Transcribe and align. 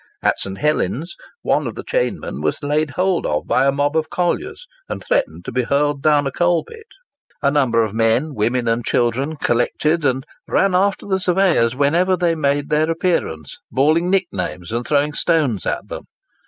At 0.23 0.39
St. 0.39 0.57
Helen's, 0.57 1.13
one 1.43 1.67
of 1.67 1.75
the 1.75 1.83
chainmen 1.83 2.41
was 2.41 2.63
laid 2.63 2.89
hold 2.89 3.27
of 3.27 3.45
by 3.45 3.67
a 3.67 3.71
mob 3.71 3.95
of 3.95 4.09
colliers, 4.09 4.65
and 4.89 5.03
threatened 5.03 5.45
to 5.45 5.51
be 5.51 5.61
hurled 5.61 6.01
down 6.01 6.25
a 6.25 6.31
coal 6.31 6.63
pit. 6.65 6.87
A 7.43 7.51
number 7.51 7.83
of 7.83 7.93
men, 7.93 8.33
women, 8.33 8.67
and 8.67 8.83
children, 8.83 9.35
collected 9.35 10.03
and 10.03 10.25
ran 10.47 10.73
after 10.73 11.05
the 11.05 11.19
surveyors 11.19 11.75
wherever 11.75 12.17
they 12.17 12.33
made 12.33 12.71
their 12.71 12.89
appearance, 12.89 13.59
bawling 13.71 14.09
nicknames 14.09 14.71
and 14.71 14.87
throwing 14.87 15.13
stones 15.13 15.67
at 15.67 15.87
them. 15.87 16.05